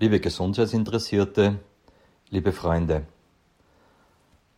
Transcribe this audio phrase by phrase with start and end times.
[0.00, 1.60] Liebe Gesundheitsinteressierte,
[2.28, 3.06] liebe Freunde,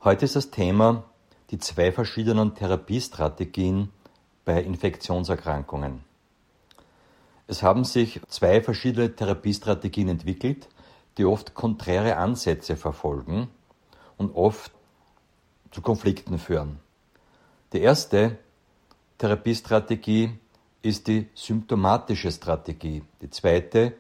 [0.02, 1.04] heute ist das Thema
[1.50, 3.90] die zwei verschiedenen Therapiestrategien
[4.46, 6.02] bei Infektionserkrankungen.
[7.46, 10.70] Es haben sich zwei verschiedene Therapiestrategien entwickelt,
[11.18, 13.48] die oft konträre Ansätze verfolgen
[14.16, 14.72] und oft
[15.70, 16.80] zu Konflikten führen.
[17.74, 18.38] Die erste
[19.18, 20.38] Therapiestrategie
[20.80, 23.92] ist die symptomatische Strategie, die zweite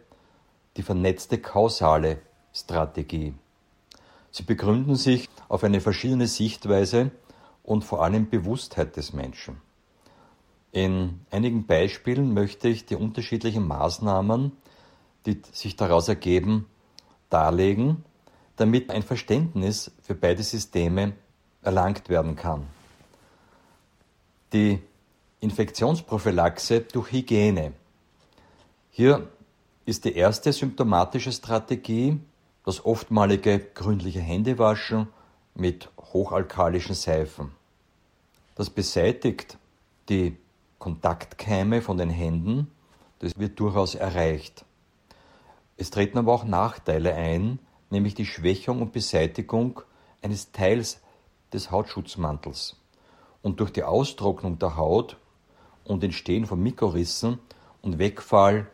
[0.76, 2.18] die vernetzte kausale
[2.52, 3.34] Strategie.
[4.30, 7.10] Sie begründen sich auf eine verschiedene Sichtweise
[7.62, 9.60] und vor allem Bewusstheit des Menschen.
[10.72, 14.52] In einigen Beispielen möchte ich die unterschiedlichen Maßnahmen,
[15.24, 16.66] die sich daraus ergeben,
[17.30, 18.04] darlegen,
[18.56, 21.14] damit ein Verständnis für beide Systeme
[21.62, 22.66] erlangt werden kann.
[24.52, 24.80] Die
[25.40, 27.72] Infektionsprophylaxe durch Hygiene.
[28.90, 29.28] Hier
[29.86, 32.20] ist die erste symptomatische Strategie
[32.64, 35.06] das oftmalige gründliche Händewaschen
[35.54, 37.52] mit hochalkalischen Seifen.
[38.56, 39.56] Das beseitigt
[40.08, 40.36] die
[40.80, 42.70] Kontaktkeime von den Händen,
[43.20, 44.64] das wird durchaus erreicht.
[45.76, 47.60] Es treten aber auch Nachteile ein,
[47.90, 49.80] nämlich die Schwächung und Beseitigung
[50.20, 51.00] eines Teils
[51.52, 52.76] des Hautschutzmantels.
[53.40, 55.16] Und durch die Austrocknung der Haut
[55.84, 57.38] und Entstehen von Mikrorissen
[57.82, 58.66] und Wegfall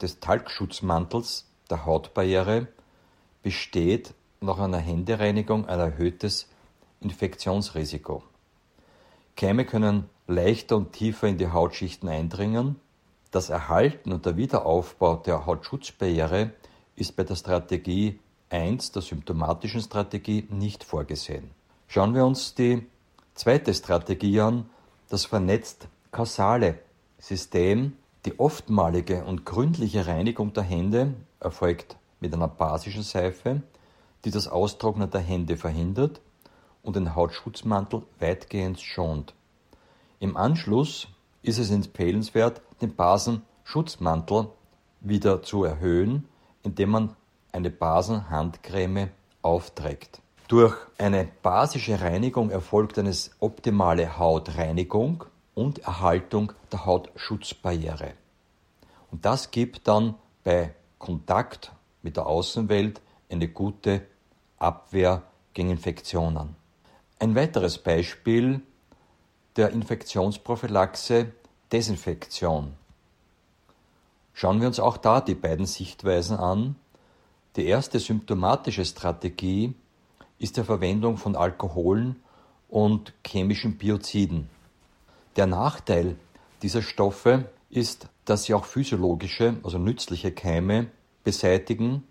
[0.00, 2.68] des Talgschutzmantels der Hautbarriere
[3.42, 6.48] besteht nach einer Händereinigung ein erhöhtes
[7.00, 8.22] Infektionsrisiko.
[9.36, 12.76] Keime können leichter und tiefer in die Hautschichten eindringen.
[13.30, 16.50] Das Erhalten und der Wiederaufbau der Hautschutzbarriere
[16.96, 18.18] ist bei der Strategie
[18.50, 21.50] 1 der symptomatischen Strategie nicht vorgesehen.
[21.86, 22.86] Schauen wir uns die
[23.34, 24.68] zweite Strategie an,
[25.08, 26.78] das vernetzt kausale
[27.18, 27.94] System
[28.26, 33.62] die oftmalige und gründliche Reinigung der Hände erfolgt mit einer basischen Seife,
[34.24, 36.20] die das Austrocknen der Hände verhindert
[36.82, 39.34] und den Hautschutzmantel weitgehend schont.
[40.18, 41.08] Im Anschluss
[41.42, 44.48] ist es empfehlenswert, den Basenschutzmantel
[45.00, 46.28] wieder zu erhöhen,
[46.62, 47.16] indem man
[47.52, 49.08] eine Basenhandcreme
[49.40, 50.20] aufträgt.
[50.48, 55.24] Durch eine basische Reinigung erfolgt eine optimale Hautreinigung
[55.60, 58.14] und Erhaltung der Hautschutzbarriere.
[59.10, 64.06] Und das gibt dann bei Kontakt mit der Außenwelt eine gute
[64.58, 65.22] Abwehr
[65.52, 66.56] gegen Infektionen.
[67.18, 68.62] Ein weiteres Beispiel
[69.56, 71.32] der Infektionsprophylaxe
[71.70, 72.72] Desinfektion.
[74.32, 76.76] Schauen wir uns auch da die beiden Sichtweisen an.
[77.56, 79.74] Die erste symptomatische Strategie
[80.38, 82.16] ist die Verwendung von Alkoholen
[82.70, 84.48] und chemischen Bioziden.
[85.40, 86.16] Der Nachteil
[86.60, 90.88] dieser Stoffe ist, dass sie auch physiologische, also nützliche Keime
[91.24, 92.04] beseitigen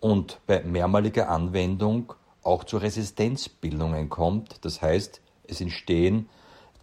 [0.00, 2.12] und bei mehrmaliger Anwendung
[2.42, 4.62] auch zu Resistenzbildungen kommt.
[4.66, 6.28] Das heißt, es entstehen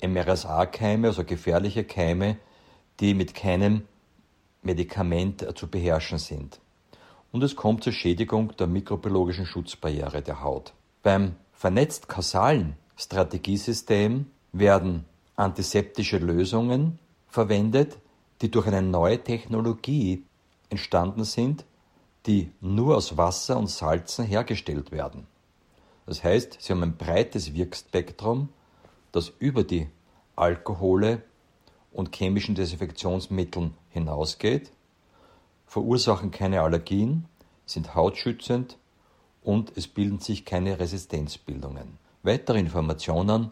[0.02, 2.38] MRSA-Keime, also gefährliche Keime,
[3.00, 3.84] die mit keinem
[4.64, 6.60] Medikament zu beherrschen sind.
[7.32, 10.74] Und es kommt zur Schädigung der mikrobiologischen Schutzbarriere der Haut.
[11.04, 15.06] Beim vernetzt kausalen Strategiesystem werden
[15.42, 17.98] antiseptische Lösungen verwendet,
[18.42, 20.24] die durch eine neue Technologie
[20.70, 21.66] entstanden sind,
[22.28, 25.26] die nur aus Wasser und Salzen hergestellt werden.
[26.06, 28.50] Das heißt, sie haben ein breites Wirkspektrum,
[29.12, 29.88] das über die
[30.36, 31.24] Alkohole
[31.92, 34.72] und chemischen Desinfektionsmitteln hinausgeht,
[35.66, 37.26] verursachen keine Allergien,
[37.66, 38.78] sind hautschützend
[39.42, 41.98] und es bilden sich keine Resistenzbildungen.
[42.24, 43.52] Weitere Informationen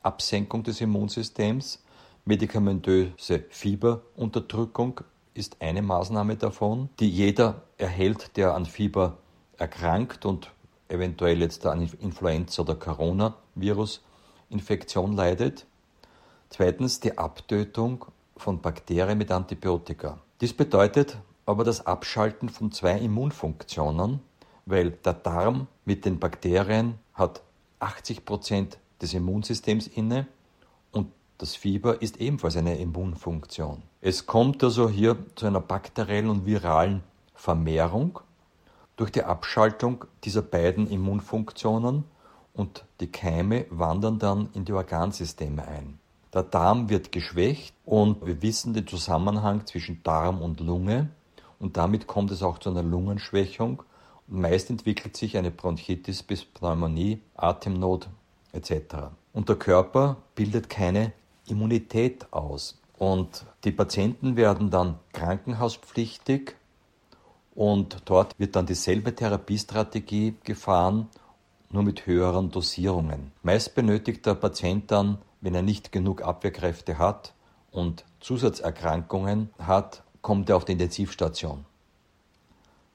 [0.03, 1.81] Absenkung des Immunsystems.
[2.25, 4.99] Medikamentöse Fieberunterdrückung
[5.33, 9.17] ist eine Maßnahme davon, die jeder erhält, der an Fieber
[9.57, 10.51] erkrankt und
[10.89, 15.65] eventuell jetzt an Influenza oder Coronavirus-Infektion leidet.
[16.49, 18.03] Zweitens die Abtötung
[18.35, 20.19] von Bakterien mit Antibiotika.
[20.41, 24.19] Dies bedeutet aber das Abschalten von zwei Immunfunktionen,
[24.65, 27.41] weil der Darm mit den Bakterien hat
[27.79, 30.27] 80 Prozent des Immunsystems inne
[30.91, 33.83] und das Fieber ist ebenfalls eine Immunfunktion.
[34.01, 37.03] Es kommt also hier zu einer bakteriellen und viralen
[37.35, 38.19] Vermehrung
[38.95, 42.03] durch die Abschaltung dieser beiden Immunfunktionen
[42.53, 45.99] und die Keime wandern dann in die Organsysteme ein.
[46.33, 51.09] Der Darm wird geschwächt und wir wissen den Zusammenhang zwischen Darm und Lunge
[51.59, 53.83] und damit kommt es auch zu einer Lungenschwächung
[54.27, 58.09] und meist entwickelt sich eine Bronchitis bis Pneumonie, Atemnot
[58.53, 59.11] etc.
[59.33, 61.13] Und der Körper bildet keine
[61.47, 62.79] Immunität aus.
[62.97, 66.55] Und die Patienten werden dann krankenhauspflichtig
[67.53, 71.09] und dort wird dann dieselbe Therapiestrategie gefahren,
[71.69, 73.31] nur mit höheren Dosierungen.
[73.43, 77.33] Meist benötigt der Patient dann, wenn er nicht genug Abwehrkräfte hat
[77.71, 81.65] und Zusatzerkrankungen hat, kommt er auf die Intensivstation.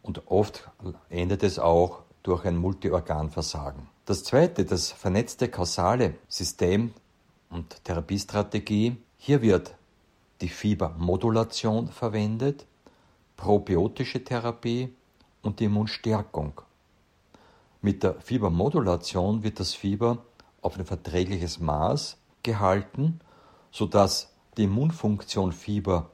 [0.03, 0.69] Und oft
[1.11, 3.89] endet es auch durch ein Multiorganversagen.
[4.12, 6.93] Das zweite, das vernetzte kausale System
[7.49, 9.75] und Therapiestrategie, hier wird
[10.43, 12.67] die Fiebermodulation verwendet,
[13.38, 14.94] probiotische Therapie
[15.41, 16.61] und die Immunstärkung.
[17.81, 20.19] Mit der Fiebermodulation wird das Fieber
[20.61, 23.19] auf ein verträgliches Maß gehalten,
[23.70, 26.11] sodass die Immunfunktion Fieber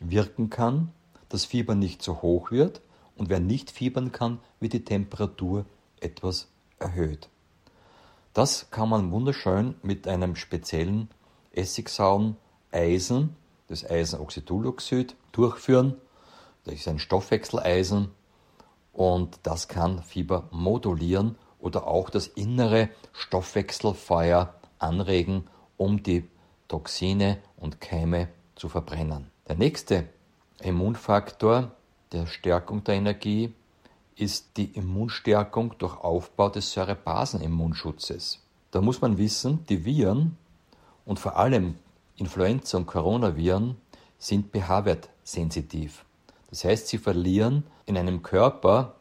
[0.00, 0.90] wirken kann,
[1.28, 2.80] das Fieber nicht so hoch wird
[3.16, 5.64] und wer nicht fiebern kann, wird die Temperatur
[6.00, 6.48] etwas
[6.80, 7.28] erhöht.
[8.32, 11.08] Das kann man wunderschön mit einem speziellen
[11.52, 12.36] Essigsauen
[12.72, 13.36] Eisen,
[13.68, 15.96] das Eisenoxidoloxid, durchführen.
[16.64, 18.10] Das ist ein Stoffwechseleisen
[18.92, 26.28] und das kann Fieber modulieren oder auch das innere Stoffwechselfeuer anregen, um die
[26.68, 29.30] Toxine und Keime zu verbrennen.
[29.48, 30.08] Der nächste
[30.60, 31.72] Immunfaktor
[32.12, 33.54] der Stärkung der Energie
[34.20, 38.40] ist die Immunstärkung durch Aufbau des Säurebasenimmunschutzes.
[38.70, 40.36] Da muss man wissen, die Viren
[41.06, 41.76] und vor allem
[42.16, 43.76] Influenza- und Coronaviren
[44.18, 46.04] sind pH-Wert sensitiv.
[46.50, 48.96] Das heißt, sie verlieren in einem Körper,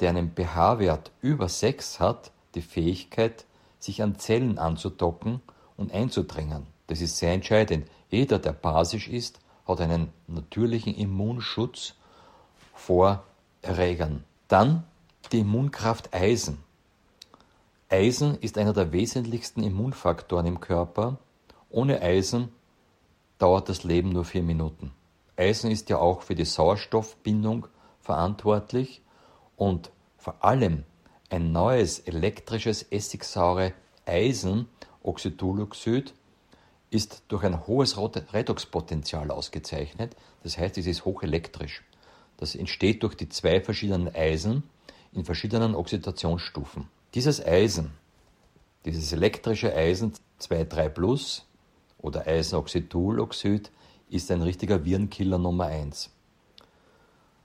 [0.00, 3.44] der einen pH-Wert über 6 hat, die Fähigkeit,
[3.78, 5.40] sich an Zellen anzudocken
[5.76, 6.66] und einzudringen.
[6.88, 7.86] Das ist sehr entscheidend.
[8.10, 11.94] Jeder, der basisch ist, hat einen natürlichen Immunschutz
[12.74, 13.22] vor
[13.62, 14.24] Erregern.
[14.50, 14.82] Dann
[15.30, 16.58] die Immunkraft Eisen.
[17.88, 21.18] Eisen ist einer der wesentlichsten Immunfaktoren im Körper.
[21.70, 22.48] Ohne Eisen
[23.38, 24.90] dauert das Leben nur vier Minuten.
[25.36, 27.68] Eisen ist ja auch für die Sauerstoffbindung
[28.00, 29.02] verantwortlich
[29.54, 30.82] und vor allem
[31.28, 33.72] ein neues elektrisches essigsaure
[34.04, 34.68] Eisen,
[35.04, 36.12] Oxidoloxid,
[36.90, 40.16] ist durch ein hohes Redoxpotential ausgezeichnet.
[40.42, 41.84] Das heißt, es ist hochelektrisch.
[42.40, 44.62] Das entsteht durch die zwei verschiedenen Eisen
[45.12, 46.88] in verschiedenen Oxidationsstufen.
[47.12, 47.92] Dieses Eisen,
[48.86, 51.46] dieses elektrische Eisen 2,3 Plus
[51.98, 53.70] oder Eisenoxidoloxid
[54.08, 56.10] ist ein richtiger Virenkiller Nummer 1.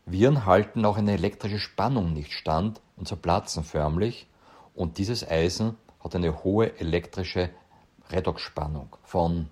[0.05, 4.27] Viren halten auch eine elektrische Spannung nicht stand und zerplatzen förmlich
[4.75, 7.49] und dieses Eisen hat eine hohe elektrische
[8.11, 9.49] Redoxspannung von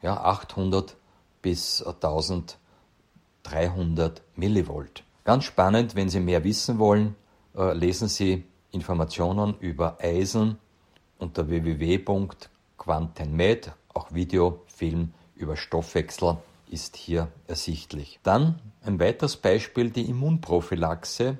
[0.00, 0.96] ja, 800
[1.42, 2.58] bis 1000
[3.46, 5.04] 300 Millivolt.
[5.24, 7.14] Ganz spannend, wenn Sie mehr wissen wollen,
[7.56, 10.58] äh, lesen Sie Informationen über Eisen
[11.18, 13.72] unter www.quantenmed.
[13.94, 16.36] Auch Video, Film über Stoffwechsel
[16.70, 18.18] ist hier ersichtlich.
[18.22, 21.38] Dann ein weiteres Beispiel, die Immunprophylaxe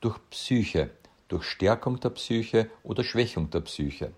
[0.00, 0.90] durch Psyche,
[1.28, 4.12] durch Stärkung der Psyche oder Schwächung der Psyche.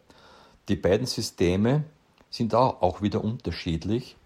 [0.69, 1.85] Die beiden Systeme
[2.31, 4.17] sind auch wieder unterschiedlich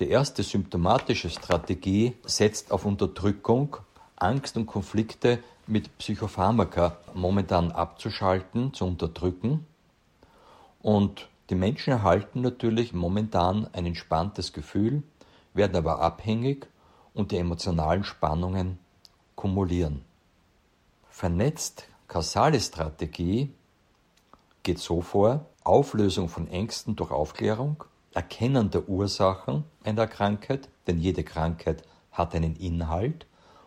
[0.00, 3.76] die erste symptomatische Strategie setzt auf Unterdrückung,
[4.16, 9.66] Angst und Konflikte mit Psychopharmaka momentan abzuschalten, zu unterdrücken.
[10.80, 15.02] Und die Menschen erhalten natürlich momentan ein entspanntes Gefühl,
[15.52, 16.66] werden aber abhängig
[17.12, 18.78] und die emotionalen Spannungen
[19.34, 20.02] kumulieren.
[21.10, 23.52] Vernetzt kausale Strategie
[24.62, 31.22] geht so vor, Auflösung von Ängsten durch Aufklärung, Erkennen der Ursachen einer Krankheit, denn jede
[31.22, 33.26] Krankheit hat einen Inhalt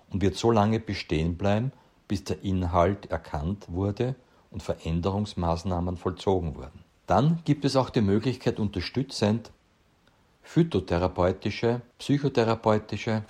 [0.09, 1.71] und wird so lange bestehen bleiben,
[2.07, 4.15] bis der Inhalt erkannt wurde
[4.51, 6.83] und Veränderungsmaßnahmen vollzogen wurden.
[7.07, 9.51] Dann gibt es auch die Möglichkeit, unterstützend
[10.41, 13.23] phytotherapeutische, psychotherapeutische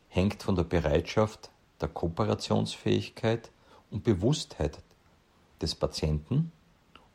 [0.08, 3.51] hängt von der Bereitschaft, der Kooperationsfähigkeit
[3.91, 4.79] und Bewusstheit
[5.62, 6.51] des Patienten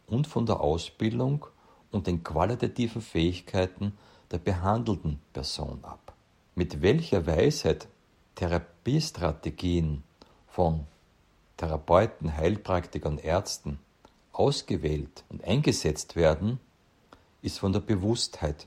[0.06, 1.46] und von der Ausbildung
[1.90, 3.92] und den qualitativen Fähigkeiten
[4.30, 6.14] der behandelten Person ab.
[6.54, 7.88] Mit welcher Weisheit
[8.34, 10.02] Therapiestrategien
[10.48, 10.86] von
[11.56, 13.78] Therapeuten, Heilpraktikern, Ärzten
[14.32, 16.58] ausgewählt und eingesetzt werden,
[17.42, 18.66] ist von der Bewusstheit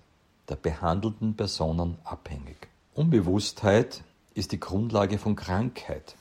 [0.50, 2.68] der behandelten Personen abhängig.
[2.94, 6.16] Unbewusstheit ist die Grundlage von Krankheit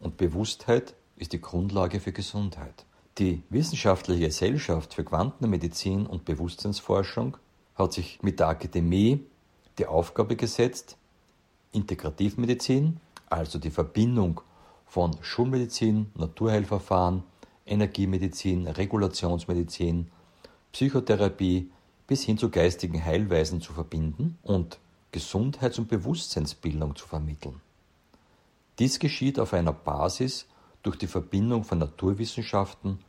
[0.00, 2.84] und Bewusstheit ist die Grundlage für Gesundheit.
[3.18, 7.36] Die Wissenschaftliche Gesellschaft für Quantenmedizin und Bewusstseinsforschung
[7.74, 9.24] hat sich mit der Akademie
[9.78, 10.96] die Aufgabe gesetzt,
[11.72, 14.40] Integrativmedizin, also die Verbindung
[14.86, 17.22] von Schulmedizin, Naturheilverfahren,
[17.66, 20.10] Energiemedizin, Regulationsmedizin,
[20.72, 21.70] Psychotherapie
[22.06, 24.78] bis hin zu geistigen Heilweisen zu verbinden und
[25.12, 27.60] Gesundheits- und Bewusstseinsbildung zu vermitteln.
[28.78, 30.46] Dies geschieht auf einer Basis
[30.82, 33.00] durch die Verbindung von Naturwissenschaften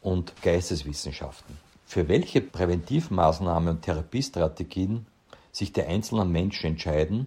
[0.00, 1.56] und Geisteswissenschaften.
[1.84, 5.06] Für welche Präventivmaßnahmen und Therapiestrategien
[5.52, 7.26] sich der einzelne Mensch entscheiden,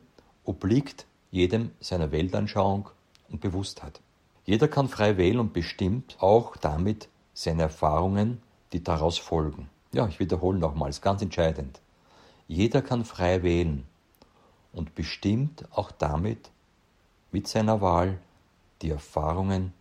[0.51, 2.89] obliegt jedem seiner Weltanschauung
[3.29, 4.01] und Bewusstheit.
[4.45, 8.41] Jeder kann frei wählen und bestimmt auch damit seine Erfahrungen,
[8.73, 9.69] die daraus folgen.
[9.93, 11.79] Ja, ich wiederhole nochmals, ganz entscheidend.
[12.49, 13.85] Jeder kann frei wählen
[14.73, 16.49] und bestimmt auch damit
[17.31, 18.19] mit seiner Wahl
[18.81, 19.71] die Erfahrungen,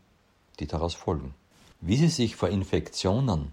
[0.61, 1.35] die daraus folgen.
[1.81, 3.51] Wie Sie sich vor Infektionen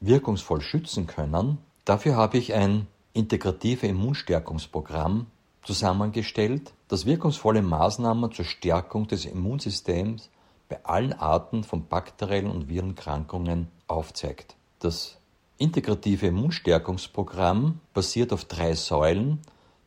[0.00, 5.26] wirkungsvoll schützen können, dafür habe ich ein integrative Immunstärkungsprogramm
[5.64, 10.30] zusammengestellt, das wirkungsvolle Maßnahmen zur Stärkung des Immunsystems
[10.68, 14.56] bei allen Arten von bakteriellen und Virenkrankungen aufzeigt.
[14.78, 15.16] Das
[15.58, 19.40] integrative Immunstärkungsprogramm basiert auf drei Säulen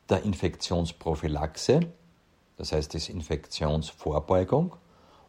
[0.10, 1.82] der Infektionsprophylaxe,
[2.58, 4.76] das heißt des Infektionsvorbeugung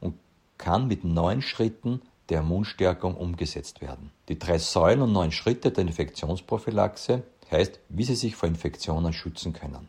[0.01, 0.15] und
[0.57, 4.11] kann mit neun Schritten der Immunstärkung umgesetzt werden.
[4.29, 9.53] Die drei Säulen und neun Schritte der Infektionsprophylaxe heißt, wie sie sich vor Infektionen schützen
[9.53, 9.89] können.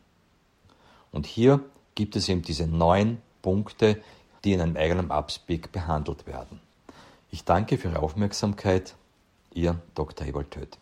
[1.12, 1.62] Und hier
[1.96, 4.02] gibt es eben diese neun Punkte,
[4.44, 6.60] die in einem eigenen Upspeak behandelt werden.
[7.32, 8.96] Ich danke für Ihre Aufmerksamkeit.
[9.54, 10.28] Ihr Dr.
[10.28, 10.80] Ewald Töth.